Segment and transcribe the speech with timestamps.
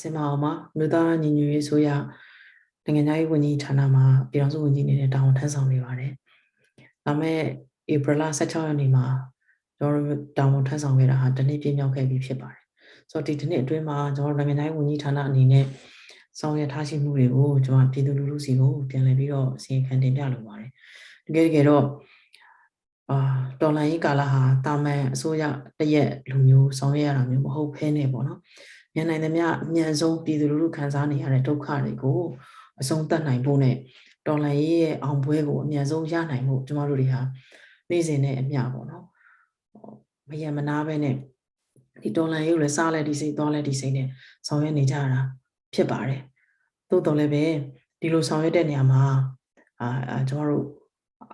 [0.00, 1.88] စင်မအောင်မှာမြို့သားညီညွတ်ရေးဆိုရ
[2.84, 6.12] နိုင်ငံသားရေးဝန်ကြီးဌာနမှာပြည်ထောင်စုဝန်ကြီးအနေနဲ့တာဝန်ထမ်းဆောင်နေပါတယ်။
[7.06, 7.38] ဒါမဲ့
[7.92, 9.04] ဧပြီလ16ရက်နေ့မှာ
[9.78, 12.62] ကျွန်တော်တို့တာဝန်ထမ်းဆောင်ခဲ့တာဟာတစ်နှစ်ပြည့်မြောက်ခဲ့ပြီဖြစ်ပါတယ်။
[13.10, 15.64] ဆိုတော့ဒီတစ်နှစ်အတွင်းမှာကျွန်တော်တို့နိုင်ငံသားရေးဝန်ကြီးဌာနအနေနဲ့
[16.40, 20.70] ဆောင်ရွက်ထားရှိမှုတွေကိုကျွန်တော်ပြည်သူလူထုစီကိုပြန်လည်ပြီးတော့အစီရင်ခံတင်ပြလိုပါတယ်။
[21.26, 21.84] တကယ်တကယ်တော့
[23.10, 23.18] အာ
[23.60, 25.42] တော်လိုင်းရေးကာလဟာတာမန်အစိုးရ
[25.78, 28.40] တရက်လူမျိုးဆောင်ရွက်ရတာမျိုးမဟုတ်ဘဲနဲ့ပေါ့နော်။
[28.94, 32.20] မြန်နိုင်သမျှအမြန်ဆုံးပြည်သူလူထုခံစားနေရတဲ့ဒုက္ခတွေကို
[32.80, 33.76] အဆုံးသတ်နိုင်ဖို့နဲ့
[34.26, 37.20] တော်လိုင်းရေးရဲ့အောင်ပွဲကိုအမြန်ဆုံးရနိုင်ဖို့ကျမတို့တွေဟာ
[37.90, 39.04] နေ့စဉ်နဲ့အမျှပေါ့နော်။
[40.30, 41.14] မယံမနာပဲနဲ့
[42.02, 44.06] ဒီတော်လိုင်းရေးကိုလည်းစားလဲဒီစိတ်သွားလဲဒီစိတ်နဲ့
[44.46, 45.20] ဆောင်ရွက်နေကြတာ
[45.74, 46.20] ဖြစ်ပါတယ်။
[46.90, 47.44] သို့တော်လည်းပဲ
[48.00, 49.04] ဒီလိုဆောင်ရွက်တဲ့နေရာမှာ
[49.80, 50.64] အာကျမတို့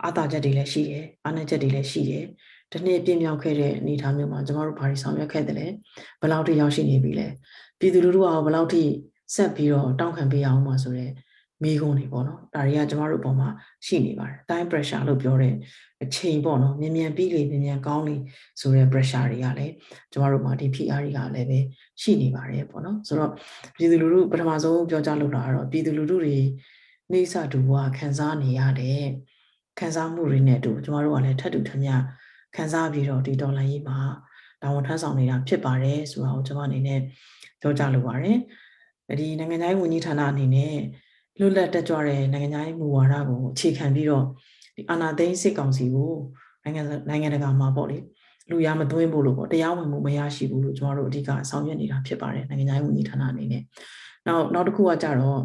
[0.04, 2.24] အာသာချက်တွေလည်းရှိတယ်အားနည်းချက်တွေလည်းရှိတယ်
[2.72, 5.66] ဒီနေ့ပြင်းမြောက်ခဲ့တဲ့အနေအထားမျိုးမှာကျမတို့ဘာတွေဆောင်ရွက်ခဲ့တယ်လဲ
[6.20, 7.28] ဘယ်လောက်ထိရောက်ရှိနေပြီလဲ
[7.78, 8.82] ပြည်သူလူထုကဘယ်လောက်ထိ
[9.34, 11.12] ဆက်ပြီးတော့တောင်းခံပေးအောင်မှာဆိုတော့
[11.62, 13.48] မိကုန်းတွေပေါ့နော်ဒါတွေကကျမတို့အပေါ်မှာ
[13.86, 15.54] ရှိနေပါတယ် time pressure လို့ပြောတဲ့
[16.02, 18.16] အချိန်ပေါ့နော်မြန်မြန်ပြီးလေမြန်မြန်ကောင်းလေ
[18.60, 19.72] ဆိုတဲ့ pressure တွေကလည်း
[20.12, 21.58] ကျမတို့မှာဒီ PR တွေကလည်းပဲ
[22.02, 23.30] ရှိနေပါတယ်ပေါ့နော်ဆိုတော့
[23.76, 26.36] ပြည်သူလူထုပထမဆုံးပြောကြားလုပ်တာကတော့ပြည်သူလူထုတွေ
[27.12, 29.02] နေစာတူဘဝခံစားနေရတဲ့
[29.78, 31.94] ခံစားမှုတွေနဲ့အတူကျမတို့ကလည်းထပ်တူထမျှ
[32.56, 33.98] ခံစားပြီးတော့ဒီဒေါ်လာရေးမှာ
[34.62, 37.00] တာဝန်ထမ်းဆောင်နေတာဖြစ်ပါတယ်ဆိုတာကိုကျွန်မအနေနဲ့
[37.60, 38.38] ပြောကြားလိုပါတယ်
[39.20, 40.74] ဒီနိုင်ငံသားရေးဝန်ကြီးဌာနအနေနဲ့
[41.38, 44.24] လွတ်လပ်တက်ကြွတဲ့နိုင်ငံသားရေးမူဝါဒကိုအခြေခံပြီးတော့
[44.76, 46.12] ဒီအာဏာသိမ်းစစ်ကောင်စီကို
[46.62, 47.98] နိုင်ငံနိုင်ငံတကာမှာပေါ့လေ
[48.50, 53.62] လူရမသွင်းဖို့လို့ပေါ့တရားဝင်မှုမရရှိဘူးလို့ကျွန်တော်တို့အဓိကဆောင်ရွက်နေတာဖြစ်ပါတယ်နိုင်ငံသားရေးဝန်ကြီးဌာနအနေနဲ့
[54.26, 55.40] နောက်နောက်တစ်ခုကကြတော့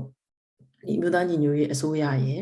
[0.88, 2.42] ဒီမြို့သားညီညွတ်ရေးအစိုးရရဲ့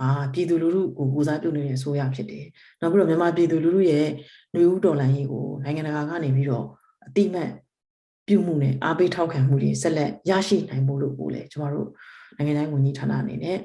[0.00, 2.44] အာပြည်သူလူထုကိုကိုစားပြုနေတဲ့အစိုးရဖြစ်တယ်။
[2.80, 4.08] နောက်ပြီးတော့မြန်မာပြည်သူလူထုရဲ့
[4.54, 6.66] လူဦးတော်လှန်ရေးကိုနိုင်ငံတကာကနေပြီးတော့
[7.06, 7.50] အတိမတ်
[8.28, 11.88] ပြုမှုနဲ့အားပေးထောက်ခံမှုတွေဆက်လက်ရရှိနိုင်ဖို့လို့ကိုလည်းကျမတို့
[12.36, 13.58] နိုင်ငံတိုင်းဝန်ကြီးဌာနအနေနဲ့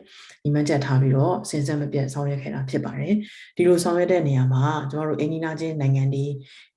[0.44, 3.14] ညီမချက်ထားပြီးတော့စဉ်ဆက်မပြတ်ဆောင်ရွက်ခဲ့တာဖြစ်ပါတယ်။
[3.58, 6.26] ဒီလိုဆောင်ရွက်တဲ့နေရာမှာကျမတို့အင်ဒီနာချင်းနိုင်ငံတွေ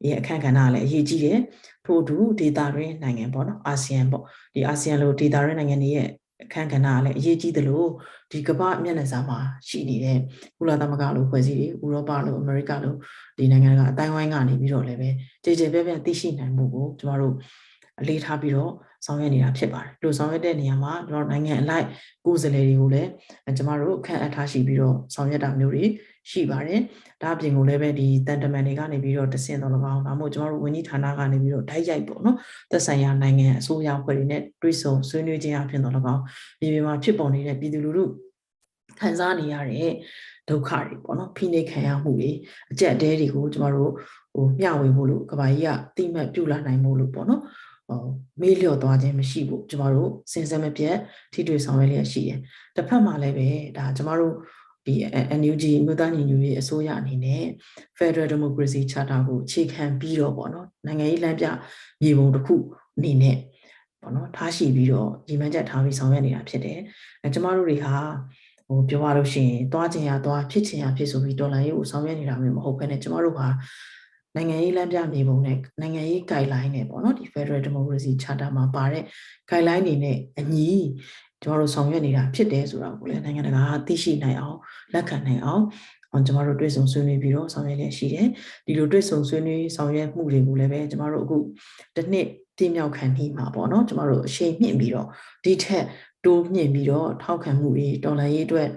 [0.06, 1.38] ရဲ့အခန့်ကဏ္ဍလည်းအရေးကြီးတယ်။
[1.86, 4.24] ထို့အတူဒေတာရင်းနိုင်ငံပေါ့နော်အာဆီယံပေါ့
[4.54, 6.08] ဒီအာဆီယံလိုဒေတာရင်းနိုင်ငံတွေရဲ့
[6.44, 7.84] အခန်းကဏ္ဍကလည်းအရေးကြီးသလို
[8.30, 9.38] ဒီကမ္ဘာမျက်နှာစာမှာ
[9.68, 10.18] ရှိနေတဲ့
[10.58, 12.94] ကုလသမဂ္ဂလိုဖွဲ့စည်းတွေဥရောပလိုအမေရိကလို
[13.38, 15.08] ဒီနိုင်ငံကအတိုင်းဝိုင်းကနေပြီးတော့လည်းပဲ
[15.44, 17.34] ကြည်ကြည်ပြည့်ပြည့်သိရှိနိုင်မှုကိုကျမတို့
[18.00, 18.72] အလေးထားပြီးတော့
[19.06, 21.86] ဆောင်ရွက်နေတာဖြစ်ပါတယ်။လို့ဆောင်ရွက်တဲ့နေရာမှာကျွန်တော်နိုင်ငံအလိုက်
[22.24, 23.08] ကိုယ်စားလှယ်တွေကိုလည်း
[23.56, 25.84] ကျမတို့ခန့်အပ်ထားရှိပြီးတော့ဆောင်ရွက်တာမျိုးတွေ
[26.30, 26.80] ရှိပါတယ်။
[27.22, 32.36] ဒါအပြင်ကိုလည်းပဲဒီတန်တမန်တွေကနေပြီးတော့တဆင့်တော်၎င်းဒါမှမဟုတ်ကျမတို့ဝန်ကြီးဌာနကနေပြီးတော့ဓာတ်ရိုက်ပေါ့နော်။
[32.70, 36.22] သက်ဆိုင်ရာနိုင်ငံအစိုးရဖွဲ့တွေနဲ့တွဲဆုံဆွေးနွေးခြင်းအပြင်တော်၎င်း
[36.60, 38.04] ဒီပြည်မှာဖြစ်ပေါ်နေတဲ့ပြည်သူလူထု
[39.00, 39.92] ခံစားနေရတဲ့
[40.48, 42.30] ဒုက္ခတွေပေါ့နော်ဖိနှိပ်ခံရမှုတွေ
[42.72, 43.90] အကြက်တဲတွေကိုကျမတို့
[44.34, 47.42] ဟိုမျှဝေဖို့လို့ကဘာကြီးကတိမှတ်ပြုလာနိုင်ဖို့လို့ပေါ့နော်
[48.40, 50.96] မေးလျော့သွားခြင်းမရှိဘူးကျမတို့စဉ်ဆက်မပြတ်
[51.32, 52.38] ထိတွေ့ဆောင်ရွက်လျက်ရှိတယ်။
[52.76, 54.34] တစ်ဖက်မှာလည်းပဲဒါကျမတို့
[54.86, 54.94] ဒီ
[55.40, 57.42] NUG မြို့သားညီညွတ်ရေးအစိုးရအနေနဲ့
[57.98, 61.46] Federal Democracy Charter ကိုအခြေခံပြီးတော့ပေါ့နော်နိုင်ငံရေးလမ်းပြ
[62.02, 62.54] မြေပုံတစ်ခု
[62.98, 63.36] အနေနဲ့
[64.00, 66.78] ပေါ့နော်ထားရှိပြီးတော့ညီမချက်ထားပြီးဆောင်ရွက်နေတာဖြစ်တယ်။
[67.22, 67.94] အဲကျမတို့တွေဟာ
[68.68, 73.48] ဟိုပြောရလို့ရှိရင်သွားခြင်းရသွားဖြစ်ခြင်းရဖြစ်ဆိုပြီးဒေါ်လာရေးကိုဆောင်ရွက်နေတာမျိုးမဟုတ်ဘဲနဲ့ကျမတို့ဟာ
[74.36, 79.04] နိုင်ငံရေးလမ်းပြမြေပုံနဲ့နိုင်ငံရေး guideline နဲ့ပေါ့နော်ဒီ Federal Democracy Charter မှာပါတဲ့
[79.50, 80.70] guideline တွေနဲ့အညီ
[81.42, 84.58] ကျွန်တော်တို့ဆောင်ရွက်နေတာဖြစ်တယ်ဆိုတာကိုလည်းနိုင်ငံတကာကသိရှိနိုင်အောင်
[84.94, 85.64] လက်ခံနိုင်အောင်
[86.10, 88.28] အောင်ကျမတို့တွေ့ဆုံဆွေးနွေးပြီးတော့ဆောင်ရွက်ရရှိတယ်
[88.66, 91.36] ဒီလိုတွေ့ဆုံဆွေးနွေးဆောင်ရွက်မှုတွေကိုလည်းပဲကျမတို့အခု
[91.96, 92.26] တစ်နှစ်
[92.56, 95.08] ပြည့်မြောက်ခံပြီးမှာပေါ့နော်ကျမတို့အရှိန်မြင့်ပြီးတော့
[95.44, 95.84] ဒီထက်
[96.24, 98.68] တိုးမြင့်ပြီးတော့ထောက်ခံမှုတွေတော်လှန်ရေးအတွက်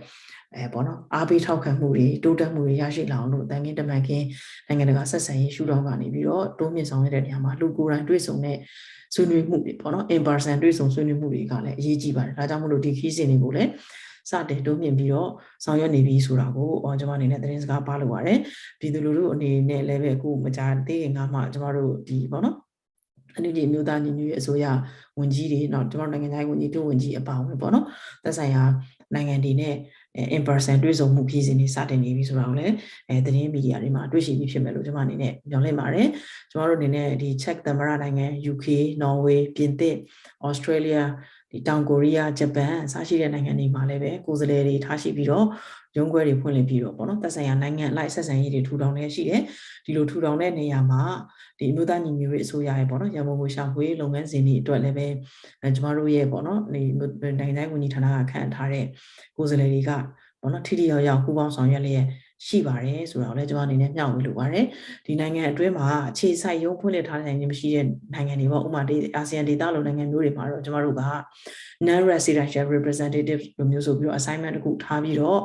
[0.53, 4.25] အဲပေါ့နော်အားပေးထောက်ခံမှုတွေတိုးတက်မှုတွေရရှိလာအောင်လို့တန်ခင်းတမန်ခင်း
[4.67, 8.57] နိုင်ငံတကာဆက်ဆံရေးရှုထောင့်ကနေပြီးတော့တိုးမြင့်ဆောင်ရတဲ့နေရာမှာလူကိုယ်တိုင်တွေ့ဆုံတဲ့
[9.13, 13.69] ဆွေးနွေးမှုတွေပေါ့နော် in person တွေ့ဆုံဆွေးနွေးမှုတွေကလည်းအရေးကြီးပါတယ်ဒါကြောင့်မလို့ဒီခီးစဉ်တွေကိုလည်း
[14.29, 15.29] စတင်တိုးမြင့်ပြီးတော့
[15.63, 16.69] ဆောင်ရွက်နေပြီဆိုတာကို
[16.99, 18.39] ကျွန်မအနေနဲ့သတင်းစကားပါလို့ပါတယ်
[18.79, 22.55] ပြည်သူလူထုအနေနဲ့လည်းပဲအခုမကြသေးခင်ကမှကျွန်မတို့ဒီပေါ့နော်
[23.37, 24.65] အနေနဲ့မြို့သားညီညွတ်ရေးအစိုးရ
[25.19, 27.85] ဝန်ကြီးတွေနောက်ကျွန်တော်နိုင်ငံသားဝန်ကြီးတို့ဝန်ကြီးအပါအဝင်ပေါ့နော်
[28.23, 28.63] သက်ဆိုင်ရာ
[29.13, 29.75] နိုင်ငံတွေနဲ့
[30.35, 32.73] in person တွေ့ဆုံမှုပြည်စင်တွေစတင်နေပြီဆိုတာကိုလည်း
[33.09, 36.07] အဲသတင်းမီဒီယာတွေမှာတွေ့ရှိပြီးဖြစ်မယ်လို့ကျွန်မအနေနဲ့ပြောလင့်ပါတယ်
[36.51, 38.67] ကျွန်တော်တို့အနေနဲ့ဒီ Czech သမ္မတနိုင်ငံ UK
[39.01, 39.95] Norway ပြင်သစ်
[40.47, 41.03] Australia
[41.51, 45.45] ဒီတောင်ကိုရီးယားဂျပန်အစရှိတဲ့နိုင်ငံတွေမှာလည်းပဲကိုယ်စားလှယ်တွေထားရှိပြီးတော့
[45.97, 49.41] ရုံးခွဲတွေဖွင့်လှစ်ပြီးတော့ပေါ့နော်သက်ဆိုင်ရာနိုင်ငံအလိုက်ဆက်ဆံရေးတွေထူထောင်နေရှိတယ်
[49.85, 51.03] ဒီလိုထူထောင်တဲ့နေရာမှာ
[51.59, 55.07] ဒီအမျိုးသားညီညွတ်ရေးအစိုးရရဲ့ပေါ့နော်ရန်ကုန်ငွေရှာဖွေလုပ်ငန်းစဉ်တွေအတွက်လည်းပဲ
[55.75, 56.81] ကျမတို့ရဲ့ပေါ့နော်ဒီ
[57.39, 58.85] နိုင်ငံတိုင်းဝန်ကြီးဌာနကခန့်ထားတဲ့
[59.37, 59.91] ကိုယ်စားလှယ်တွေက
[60.41, 62.05] ပေါ့နော်ထိထိရောက်ရောက်ပူးပေါင်းဆောင်ရွက်လျက်
[62.47, 64.65] ရှိပါတယ်ဆိုတာကိုလည်းကျွန်မအနေနဲ့မျှဝေလိုပါတယ်
[65.05, 71.03] ဒီနိုင်ငံအတွင်းမှာအခြေစိုက်ရုံးဖွင့်လှစ်ထားတဲ့နိုင်ငံမရှိတဲ့နိုင်ငံတွေပေါ့ဥပမာဒီအာဆီယံဒေသလိုနိုင်ငံမျိုးတွေမှာတော့ကျွန်တော်တို့က
[71.87, 75.39] non residential representative လိုမျိုးဆိုပြီးတော့ assignment တစ်ခုထားပြီးတော့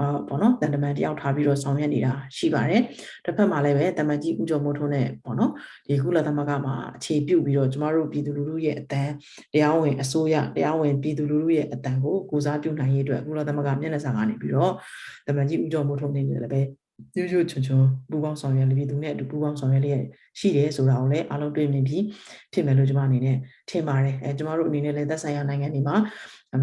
[0.00, 2.82] အာပေါ့နော်တန်တမန်တယောက်ထားပြီးတော့ဆောင်ရွက်နေတာရှိပါတယ်
[3.24, 5.50] တစ်ဖက်မှာလည်းပဲတမန်ကြီးဦးကျော်မိုးထွန်းနဲ့ပေါ့နော်
[5.86, 9.12] ဒီကုလသမဂ္ဂမှာအခြေပြုပြီးတော့ကျမတို့ပြည်သူလူထုရဲ့အတန်း
[9.52, 14.72] တရားဝင်အစိုးရတရားဝင်ပြည်သူလူထုရဲ့အတန်းကိုကိုစားပြုနိုင်ရေးအတွက်ကုလသမဂ္ဂမျက်နှာစာကနေပြီးတော့
[15.26, 16.62] တမန်ကြီးဦးကျော်မိုးထွန်းနေတယ်လည်းပဲ
[17.16, 20.02] ရွရွချွန်ချွန်ပူပေါင်းဆောင်ရွက်ပြီးသူနဲ့အတူပူပေါင်းဆောင်ရွက်လျက်
[20.38, 22.02] ရှိတယ်ဆိုတာကိုလည်းအားလုံးတွေ့မြင်ပြီး
[22.52, 23.36] ဖြစ်မယ်လို့ကျွန်မအနေနဲ့
[23.70, 25.96] ထင်ပါတယ်အဲကျွန်တော်တို့အနေနဲ့လည်းသက်ဆိုင်ရာနိုင်ငံတွေမှာ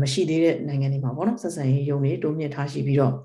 [0.01, 3.15] မရှိသေးတဲ့နိုင်ငံတွေမှာပေါ့နော်ဆက်ဆံရေးယုံတွေတိုးမြင့်ထားရှိပြီးတော့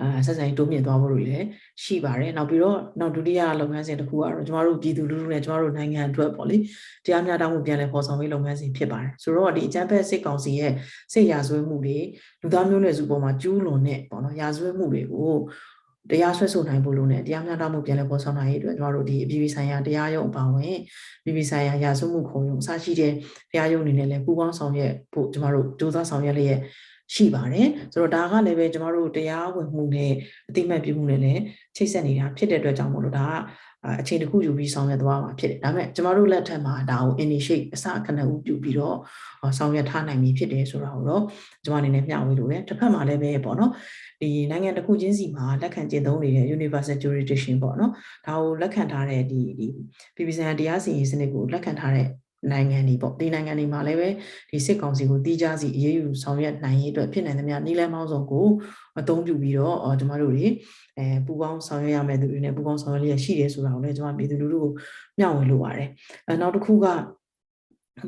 [0.00, 1.46] အာဆက်ဆံရေးတိုးမြင့်သွားဖို့တွေလည်း
[1.82, 6.56] ရှိပါတယ်နောက်ပြီးတော့နောက်ဒုတိယလုပ်ငန်းစဉ်တစ်ခုကတော့ကျမတို့ပြည်သူလူထုနဲ့ကျမတို့နိုင်ငံအတွက်ပေါ့လေ
[7.04, 10.72] တရားမျှတမှုပြန်လည်ဖော်ဆောင်ရေးလုပ်ငန်းစဉ်ဖြစ်ပါတယ်ဆိုတော့ဒီအကြမ်းဖက်စစ်ကောင်စီရဲ့
[11.12, 11.98] စိတ်ရာဇဝဲမှုတွေ
[12.42, 15.34] လူသားမျိုးနွယ်စုပေါ်မှာကျူးလွန်တဲ့ပေါ့နော်ရာဇဝဲမှုတွေကို
[16.10, 20.76] တရားဆွဲဆိုနိုင်ဖို့လို့ ਨੇ တရားမျှတမှုပြန်လည်ပေါ်ဆောင်နိုင်ရေးအတွက်ကျွန်တော်တို့ဒီအပြည်ပြည်ဆိုင်ရာတရားရုံးအပါအဝင်
[21.24, 23.12] ပြည်ပြည်ဆိုင်ရာရာဇဝမှုခုံရုံးအစရှိတဲ့
[23.50, 26.58] တရားရုံးအနေနဲ့လည်းပူးပေါင်းဆောင်ရွက်ဖို့ကျွန်တော်တို့စူးစမ်းဆောင်ရွက်လျက်
[27.14, 30.12] ရှိပါတယ်ဆိုတော့ဒါကလည်းပဲကျွန်တော်တို့တရားဝင်မှုနဲ့
[30.48, 31.40] အတိမတ်ပြုမှုနဲ့လည်း
[31.76, 33.34] ချိတ်ဆက်နေတာဖြစ်တဲ့အတွက်ကြောင့်မို့လို့ဒါက
[34.00, 38.96] အချိန်တစ်ခုယူပြီးဆောင်ရွက်သွားမှာဖြစ်တယ်ဒါပေမဲ့ကျွန်တော်တို့လက်ထက်မှာဒါကို initiate အစခဏဦးပြုပြီးတော့
[39.58, 41.22] ဆောင်ရွက်ထားနိုင်ပြီဖြစ်တယ်ဆိုတာကိုတော့
[41.64, 43.70] ကျွန်မအနေနဲ့မျှဝေလို့ရတယ်တစ်ဖက်မှာလည်းပဲပေါ့နော်
[44.20, 47.92] ဒီနိုင်ငံတစ်ခုချင်းစီမှာလက်ခံကျင့်သုံးနေတဲ့ universal jurisdiction ပေါ့နော်
[48.26, 49.68] ဒါကိုလက်ခံထားတဲ့ဒီဒီ
[50.16, 52.06] ပြည်ပြည်ဆိုင်ရာတရားစီရင်စနစ်ကိုလက်ခံထားတဲ့
[52.50, 54.08] နိုင်ငံတွေပေါ့ဒီနိုင်ငံတွေမှာလည်းပဲ
[54.50, 58.46] ဒီစစ်ကောင်စီကိုတီးခြားစီအေးအေးယူဆောင်ရွက်နိုင်ရေးအတွက်ဖြစ်နိုင်သမျှနည်းလမ်းပေါင်းစုံကို
[59.00, 60.46] အသုံးပြုပြီးတော့ကျွန်တော်တို့တွေ
[60.98, 64.72] အဲပူပေါင်းဆောင်ရွက်ရမယ့်သူတွေနဲ့ပူပေါင်းဆောင်ရွက်ရရှိတယ်ဆိုတာကိုလည်းကျွန်တော်ပြည်သူလူထုကို
[65.18, 65.88] မျှဝေလိုပါတယ်
[66.26, 66.86] အဲနောက်တစ်ခုက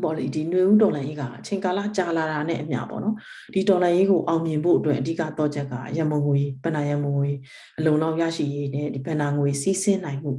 [0.03, 3.15] ပေါ့လေဒီຫນွေဦးဒေါ်လာရေးကအချိန်ကာလကြာလာတာနဲ့အမျှပေါ့နော်
[3.55, 7.31] ဒီဒေါ်လာရေးကိုအောင်မြင်ဖို့အတွက်အဓိကတော့ချက်ကရမုံငွေပဏာရမုံငွေ
[7.79, 10.33] အလုံလောက်ရရှိရေးနဲ့ဒီပဏာငွေစီးဆင်းနိုင်မှု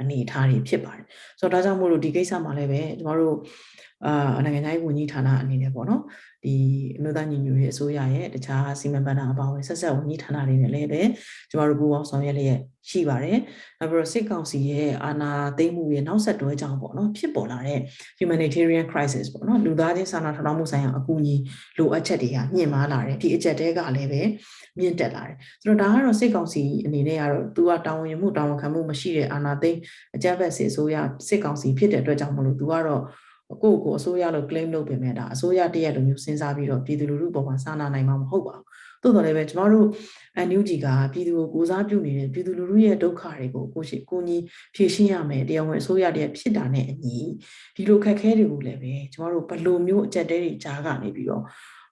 [0.00, 1.04] အနေအထားတွေဖြစ်ပါတယ်
[1.40, 3.36] ဆိုတော့ဒါကြောင့်မို့လို့ဒီကိစ္စမှာလည်းပဲကျမတို့
[4.06, 6.02] အာနိုင်ငံခြားရေးဝန်ကြီးဌာနအနေနဲ့ပေါ့နော်
[6.44, 6.54] ဒီ
[6.98, 11.00] အမျိုးသားညီညွတ်ရေးအစိုးရရဲ့တခြားစီမံဘဏ္ဍာအပါအဝင်ဆက်ဆက်ဝန်ကြီးဌာနတွေနဲ့လည်းပဲ
[11.50, 12.58] ကျမတို့ပူးပေါင်းဆောင်ရွက်လျက်
[12.90, 13.38] ရှိပါတယ်။
[13.78, 17.80] နောက်ပြီးတော့စစ်ကောင်စီရဲ့အာဏာသိမ်းမှုရဲ့နောက်ဆက်တွဲကြောင့်ပေါ့နော်ဖြစ်ပေါ်လာတဲ့
[18.20, 21.36] humanitarian crisis ပေါ့နော်လူသားချင်းစာနာထောက်ထားမှုဆိုင်ရာအကူအညီ
[21.78, 24.22] လိုအပ်ချက်တွေကမြင့်မားလာတယ်ဒီအချက်တဲကလည်းပဲ
[24.78, 29.78] မြင့်တက်လာတယ်ဆိုတော့ဒါကတော့စစ်ကောင်စီအနေနဲ့ကတော့သူကတာဝန်ယူမှုတာဝန်ခံမှုမရှိတဲ့အာဏာသိမ်း
[30.16, 30.96] အကြမ်းဖက်စစ်အစိုးရ
[31.28, 33.02] စစ်ကောင်စီဖြစ်တဲ့အတွက်ကြောင့်မလို့သူကတော့
[33.62, 38.64] ကိုယ့်ကိုအစိုးရလို့ claim လုပ်ပေမဲ့ဒါအစိုးရတရက်လိုမျိုးစဉ်းစားပြီးတော့ပြည်သူလူထုပေါ်မှာစာနာနိုင်မှာမဟုတ်ပါဘူး။
[39.02, 39.86] သို့တော်လည်းပဲကျမတို့
[40.48, 44.42] NUG ကပြည်သူကိုကိုစားပြုနေတဲ့ပြည်သူလူထုရဲ့ဒုက္ခတွေကိုကိုရှိကိုကြီး
[44.74, 47.18] ဖြေရှင်းရမယ်တရားဝင်အစိုးရတည်းဖြစ်တာနဲ့အညီ
[47.76, 51.42] ဒီလိုခက်ခဲတွေကိုလည်းပဲကျမတို့ဘယ်လိုမျိုးအကြက်တဲတွေကြားကနေပြီးတော့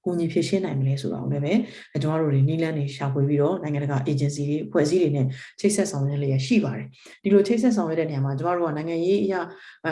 [0.06, 1.52] ကိုကြီးဖြစ်ရှင်းနိုင်မလဲဆိုတာကိုလည်းပဲ
[2.02, 5.26] ကျွန်တော်တို့တွေနီးလန်းနေရှာဖွေပြီးတော့နိုင်ငံတကာ agency တွေအဖွဲ့အစည်းတွေနဲ့
[5.60, 6.86] ချိတ်ဆက်ဆောင်ရွက်လျက်ရှိပါတယ်
[7.22, 9.40] ဒီလိုချိတ်ဆက်ဆောင်ရွက်တဲ့နေရာမှာကျွန်တော်တို့ကနိုင်ငံရေးအရာ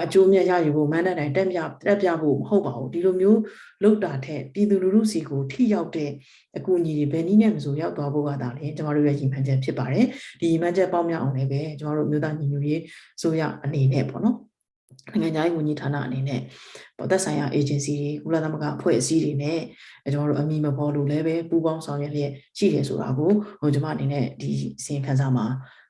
[0.05, 3.41] အကျိုးမြတ်ရယူဖို့မန္တန်တိုင်းတက်ပြတက်ပြဖို့မဟုတ်ပါဘူးဒီလိုမျိုး
[3.83, 6.11] လောက်တာထက်ပြည်သူလူထုစီကိုထိရောက်တဲ့
[6.57, 10.07] အကူအညီတွေဘယ်နည်းနဲ့မဆိုရောက်သွားဖို့ကသာလေကျွန်တော်တို့ရဲ့ရည်မှန်းချက်ဖြစ်ပါတယ်
[10.41, 12.81] ဒီရည်မှန်းချက်ပေါင်းများအောင်လည်းပဲကျွန်တော်တို့မျိုးသားညီညွတ်ရေး
[13.23, 14.37] ဆိုရအနေနဲ့ပေါ့နော်
[15.23, 16.41] နိုင်ငံခြားရေးဝန်ကြီးဌာနအနေနဲ့
[16.99, 19.61] ပေါ့သက်ဆိုင်ရာ agency တွေကုလသမဂ္ဂအဖွဲ့အစည်းတွေနဲ့
[20.13, 23.31] ကျွန်တော်တို့အမိမပေါ်လို့လည်းပဲပူးပေါင်းဆောင်ရွက်လျက်ရှိတယ်ဆိုတာကို
[23.61, 24.51] ဟိုကျွန်မအနေနဲ့ဒီ
[24.85, 25.47] စီရင်ခန်းစာမှာ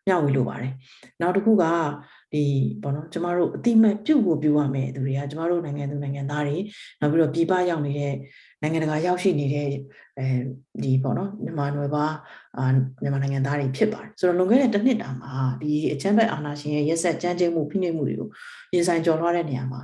[0.07, 0.73] မျှဝေလိုပါတယ်
[1.21, 1.65] နောက်တစ်ခုက
[2.33, 2.45] ဒီ
[2.83, 6.57] ပေါ့နော်ကျမတို့အတိမတ်ပြုတ်ကိုပြုတ်ရမယ်သူတွေကကျမတို့နိုင်ငံသူနိုင်ငံသားတွေ
[7.01, 8.15] နောက်ပြီးတော့ပြည်ပရောက်နေတဲ့
[8.63, 9.69] နိုင်ငံတကာရောက်ရှိနေတဲ့
[10.19, 10.27] အဲ
[10.83, 12.05] ဒီပေါ့နော်မြန်မာနွယ်ပါ
[12.57, 12.65] အာ
[13.03, 15.33] မြန်မာနိုင်ငံသားတွေဖြစ်ပါတယ်ဆိုတော့လွန်ခဲ့တဲ့တစ်နှစ်တာမှာ
[15.63, 18.29] ဒီအချမ်းဘက်အာဏာရှင်ရဲ့ရက်ဆက်ကြမ်းကြုတ်မှုဖိနှိပ်မှုတွေကို
[18.75, 19.81] ရင်ဆိုင်ကျော်လွှားတဲ့နေရာမှာ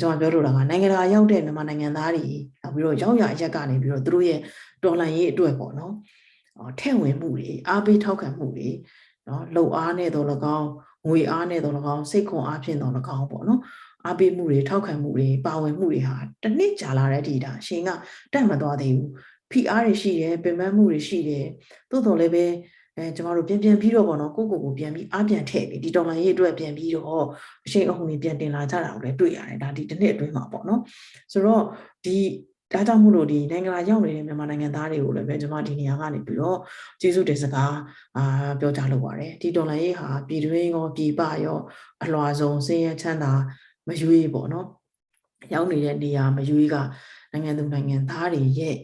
[0.00, 2.26] ကျွန်တော်ပြောလိုတာကနိုင်ငံတကာရောက်တဲ့မြန်မာနိုင်ငံသားတွေ
[2.62, 4.40] နောက်ပြီးတော့ရောက်ရအရက်ကနေပြီးတော့သူတို့ရဲ့
[4.84, 5.92] တော်လှန်ရေးအတွက်ပေါ့နော်
[6.80, 8.68] ထဲ့ဝင်မှုတွေအားပေးထောက်ခံမှုတွေ
[9.28, 10.26] နော်လှုပ်အားနဲ့တော့၎
[10.58, 10.68] င်း
[11.08, 13.60] ငွေအားနဲ့တော့၎င်းစိတ်ခွန်အားဖြင့်တော့၎င်းပေါ့နော်
[14.04, 17.90] အားပေးမှုတွေထောက်ခံမှုတွေပါဝင်မှုတွေဟာတစ်နှစ်ကြာလာတဲ့ဒီတာရှင်က
[18.32, 19.10] တက်မသွားသေးဘူး
[19.52, 21.46] ဖိအားတွေရှိတယ်ပင်ပန်းမှုတွေရှိတယ်
[21.90, 22.46] သို့တော်လည်းပဲ
[22.96, 27.24] အဲကျမတို့ပြန်ပြန်ပြီးတော့ပေါ့နော်ကိုကိုကိုပြန်ပြီးအားပြန်ထည့်ပြီးဒီတော်လိုင်းရေးအတွက်ပြန်ပြီးတော့
[27.66, 30.80] အရှိန်အဟုန်ကြီးပြန်တင်လာကြတာကိုလည်းတွေ့ရတယ်ဒါဒီတစ်နှစ်အတွင်းမှာပေါ့နော်
[31.32, 31.64] ဆိုတော့
[32.04, 32.16] ဒီ
[32.72, 36.58] ဒါကြောင့်မို့လို့ဒီနိုင်ငံလာရောက်နေတဲ့မြန်မာနိုင်ငံသားတွေကိုလည်းပဲကျွန်မဒီနေရာကနေပြီးတော့
[37.00, 37.74] ကျေးဇူးတင်စကား
[38.16, 41.58] အာပြောကြားလုပ်ပါတယ်ဒီဒေါ်လာရေးဟာပြည်တွင်းရောပြည်ပရော
[42.02, 43.32] အလွှာဆုံးစည်ရချမ်းသာ
[43.88, 44.66] မရွေးပေါ့နော်
[45.52, 46.76] ရောက်နေတဲ့နေရာမရွေးက
[47.32, 48.76] နိုင်ငံသူနိုင်ငံသားတွေရဲ့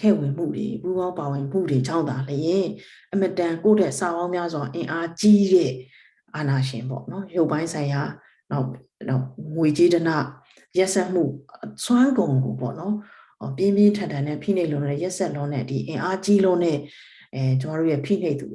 [0.00, 2.66] ထဲ့ဝင်မှုတွေပူးပေါင်းပါဝင်မှုတွေကြောင့်သာလျင်
[3.12, 5.72] အမတန်ကိုယ့်တဲ့စာပေါင်းများစွာအင်အားကြီးတဲ့
[6.34, 8.02] အာဏာရှင်ပေါ့နော်ရုပ်ပိုင်းဆိုင်ရာ
[8.50, 8.68] နောက်
[9.08, 9.24] နောက်
[9.56, 10.16] ငွေကြေးဒနာ
[10.78, 11.24] ရက်ဆက်မှု
[11.84, 12.94] စွမ်းကုန်ကိုပေါ့နော်
[13.56, 16.78] ပြင်းပြင်းထန်ထန်နဲ့ဖိနှိပ်လုံးနဲ့ရက်ဆက်လုံးနဲ့ဒီအင်အားကြီးလုံးနဲ့
[17.34, 18.46] အဲကျွန်တော်တို့ရဲ့ဖိနှိပ်သူ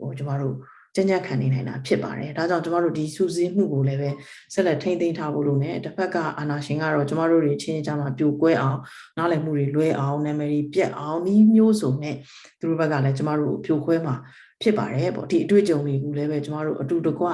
[0.00, 0.56] ကိုကျမတို့
[0.94, 4.10] ကြံ့ကြံ့ခံနေနိုင်တာဖြစ်ပါတယ်ဒါကြောင့်ကျမတို့ဒီစုစည်းမှုကိုလည်းပဲ
[4.52, 8.78] ဆက်လက်ထိန်းသိမ်းထားဖို့လို့ ਨੇ တစ်ဖက်ကအာနာရှင်ကတော့ကျမတို့တွေချင်းချင်းကြားမှာပြိုကွဲအောင်
[9.18, 12.16] နားလည်မှုတွေလွဲအောင်နာမည်တွေပြက်အောင်ဤမျိုးစုံနဲ့
[12.60, 14.14] သူတို့ဘက်ကလည်းကျမတို့ကိုပြိုခွဲမှာ
[14.62, 17.26] ဖြစ်ပါတယ်ပေါ့ဒီအတွေ့အကြုံတွေကိုလည်းပဲကျမတို့အတူတကွ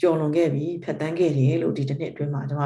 [0.00, 2.62] ကြော်လွန်ခဲ့ပြီးဖြတ်တန်းခဲ့တယ်လို့ဒီတစ်နှစ်အတွင်းမှာကျမ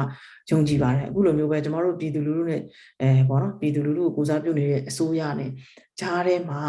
[0.49, 2.61] ယုံကြည်ပါတယ်အခုလိုမျိုးပဲကျမတို့ပြည်သူလူထုနဲ့
[3.01, 5.51] အဲပေါ့နော်ပြည်သူလူထုကိုကိုစားပြုနေတဲ့အစိုးရနဲ့
[5.99, 6.61] ကြားထဲမှာ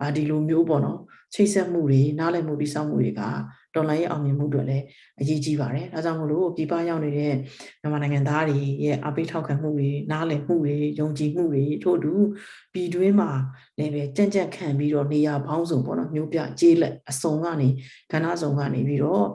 [0.00, 0.98] အာဒီလိုမျိုးပေါ့နော်
[1.34, 3.22] ချိတ်ဆက်မှုတွေနားလည်မှုတိစောက်မှုတွေက
[3.74, 4.84] တော်လိုင်းရဲ့အောင်မြင်မှုတွေလည်း
[5.20, 7.34] အရေးကြီးပါတယ်။ဒါကြောင့်မို့လို့ပြည်ပရောက်နေတဲ့
[7.80, 12.12] မြန်မာနိုင်ငံသားတွေရဲ့အပိထောက်ခံမှုတွေနားလည်မှုတွေယုံကြည်မှုတွေထို့အတူ
[12.72, 13.30] ပြည်တွင်းမှာ
[13.78, 17.68] လည်းပဲကြံ့ကြံ့ခံပြီးတော့နေရာပေါင်းစုံပေါ့နော်မျိုးပြကြေးလက်အစုံကနေ
[18.12, 19.26] ကဏ္ဍစုံကနေပြီးတော့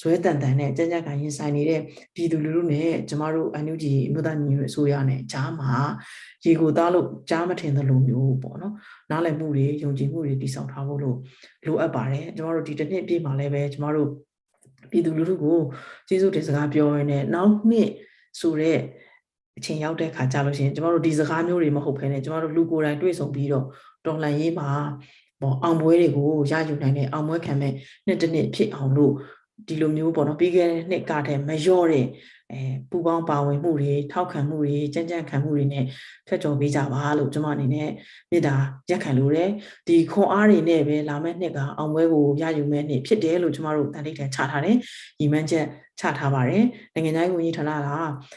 [0.00, 1.80] ဇွဲတန်တန်နဲ့ကြံ့ကြံ့ခံရင်ဆိုင်နေတဲ့
[2.14, 5.72] ပြည်သူလူထုနဲ့ကျမတို့အန်ယူဂျီမြို့သားညီညွတ်အစိုးရနဲ့ကြားမှာ
[6.44, 8.74] ရေကိုသားလို့ကြားမထင်သလိုမျိုးပေါ့နော်
[9.10, 11.16] နားလည်မှုတွေယုံကြည်မှုတွေတည်ဆောက်ထားဖို့လို့
[11.66, 14.08] လိုအပ်ပါတယ်ကျမတို့ဒီတစ်နှစ်ပြည့်မှာလည်းပဲကျမတို့
[14.90, 15.58] ပြည်သူလူထုကို
[16.08, 17.90] ကျေးဇူးတင်စကားပြောရင်းနဲ့နောက်နှစ်
[18.40, 18.78] ဆိုတဲ့
[19.58, 23.66] အချိန်ရောက်တဲ့ခါကြလို့ရှိရင်ကျမတို့ဒီစကားမျိုးတွေမဟုတ်ဘဲနဲ့ကျမတို့လူကိုယ်တိုင်တွေ့ဆုံပြီးတော့
[24.06, 24.70] တော်လှန်ရေးမှာ
[25.40, 27.72] ပေါ့အောင်ပွဲတွေကိုရယူနိုင်တဲ့အောင်ပွဲခံမဲ့
[28.06, 29.12] နှစ်တစ်နှစ်ဖြစ်အောင်လို့
[29.66, 32.06] ဒီလိုမျိုးပေါ့နော်ပြီးခဲ့တဲ့နှစ်ကတည်းမလျော့တဲ့
[32.52, 32.60] အဲ
[32.90, 35.84] ပူပေါင်းပါဝင်မှုတွေထောက်ခံမှုတွေကြံ့ကြံ့ခံမှုတွေနဲ့
[36.28, 37.90] ဖက်ကျော်ပေးကြပါလို့ကျွန်မအနေနဲ့
[38.30, 38.54] မေတ္တာ
[38.90, 39.50] ရက်ခံလို့တယ်
[39.88, 44.76] ဒီခွန်အားတွေနဲ့ပဲလာမယ့်နှစ်ကအောင်ပွဲကိုရယူမဲ့နှစ်ဖြစ်တယ်လို့ကျွန်မတို့တန်တိတ်ထန်ချထားတယ်
[45.18, 45.66] ညီမန်းချက်
[46.00, 47.90] ချထားပါတယ်နိုင်ငံသားရေးဝန်ကြီးဌာနက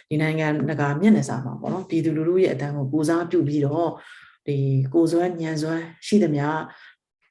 [0.09, 0.47] ဒီနိုင်ငံ
[0.81, 3.89] ကမျက်နှာစာမှာပေါ့နော်ပြည်သူလူထုရဲ့အတန်းကိုပူစားပြုပြီးတော့
[4.47, 4.57] ဒီ
[4.93, 6.47] ကိုစွမ်းညံစွမ်းရှိသမျှ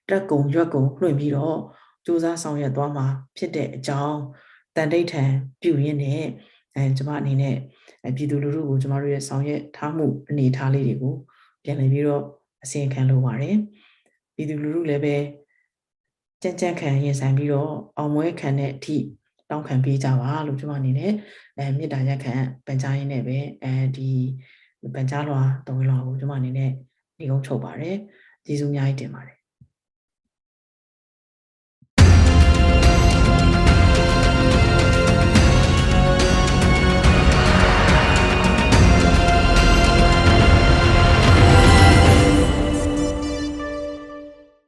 [0.08, 1.56] တက်ကုံရွက်ကုံလွှင့်ပြီးတော့
[2.04, 4.18] စူးစမ်းဆောင်ရွက်သွားမှာဖြစ်တဲ့အကြောင်း
[4.76, 5.30] တန်တိတ်ထန်
[5.62, 6.22] ပြုရင်းနဲ့
[6.74, 7.56] အဲကျမအနေနဲ့
[8.16, 11.14] ပြည်သူလူထုကိုကျမတို့ရဲ့ဆောင်ရွက်ထားမှုအနေအထားလေးတွေကို
[11.64, 12.22] ပြန်လည်ပြီးတော့
[12.62, 13.56] အစီရင်ခံလိုပါတယ်
[14.34, 15.16] ပြည်သူလူထုလည်းပဲ
[16.42, 18.96] ကြံ့ကြံ့ခံရင်ဆိုင်ပြီးတော့အောင်မွဲခံတဲ့အထိ
[19.50, 21.12] တောင်းခံပေးကြပါလို့ကျမအနေနဲ့
[21.56, 22.34] အဲမေတ္တာရက်ခံ
[22.66, 24.10] ပန်ကြားရင်းနဲ့ပဲအဲဒီ
[24.94, 26.70] ပန်ကြားလွှာတော်လွှာကိုကျမအနေနဲ့
[27.18, 27.96] နေကုန်းချုပ်ပါတယ်
[28.46, 29.39] ကျေးဇူးအများကြီးတင်ပါတယ်